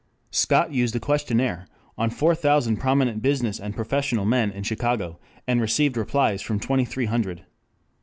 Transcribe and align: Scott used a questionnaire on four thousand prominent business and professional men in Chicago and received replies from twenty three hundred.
Scott 0.31 0.71
used 0.73 0.95
a 0.95 0.99
questionnaire 0.99 1.67
on 1.95 2.09
four 2.09 2.33
thousand 2.33 2.77
prominent 2.77 3.21
business 3.21 3.59
and 3.59 3.75
professional 3.75 4.25
men 4.25 4.49
in 4.49 4.63
Chicago 4.63 5.19
and 5.47 5.61
received 5.61 5.95
replies 5.95 6.41
from 6.41 6.59
twenty 6.59 6.85
three 6.85 7.05
hundred. 7.05 7.45